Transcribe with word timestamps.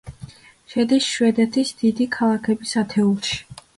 შედის 0.73 1.09
შვედეთის 1.09 1.73
დიდი 1.83 2.09
ქალაქების 2.17 2.77
ათეულში. 2.85 3.39